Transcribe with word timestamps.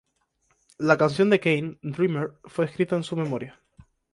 La 0.79 0.97
canción 0.97 1.29
de 1.29 1.39
Kane, 1.39 1.77
"Dreamer", 1.83 2.33
fue 2.45 2.65
escrito 2.65 2.95
en 2.95 3.03
su 3.03 3.15
memoria. 3.15 3.61